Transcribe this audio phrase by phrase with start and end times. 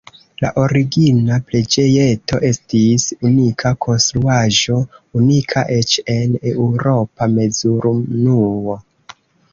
[0.43, 4.79] La origina preĝejeto estis unika konstruaĵo,
[5.21, 8.81] unika eĉ en eŭropa mezurunuo.